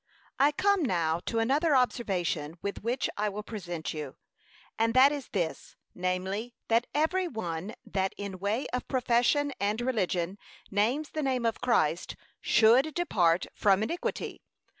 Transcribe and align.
]I 0.39 0.51
come 0.51 0.81
now 0.81 1.19
to 1.27 1.37
another 1.37 1.75
observation 1.75 2.57
with 2.63 2.81
which 2.81 3.07
I 3.17 3.29
will 3.29 3.43
present 3.43 3.93
you, 3.93 4.15
and 4.79 4.95
that 4.95 5.11
is 5.11 5.27
this, 5.27 5.75
namely, 5.93 6.55
that 6.69 6.87
every 6.95 7.27
one 7.27 7.75
that 7.85 8.15
in 8.17 8.39
way 8.39 8.65
of 8.73 8.87
profession 8.87 9.53
and 9.59 9.79
religion 9.79 10.39
names 10.71 11.09
the 11.11 11.21
name 11.21 11.45
of 11.45 11.61
Christ, 11.61 12.15
'SHOULD 12.41 12.95
DEPART 12.95 13.45
from 13.53 13.83
iniquity.' 13.83 14.41